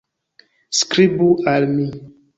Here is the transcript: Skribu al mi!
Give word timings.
Skribu 0.77 1.29
al 1.55 1.71
mi! 1.77 1.87